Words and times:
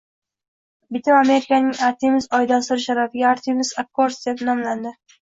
Bitim 0.97 1.17
Amerikaning 1.17 1.83
Artemis 1.89 2.31
oy 2.39 2.51
dasturi 2.55 2.87
sharafiga 2.89 3.31
Artemis 3.37 3.75
Accords 3.87 4.23
deya 4.27 4.39
nomlanadi. 4.53 5.01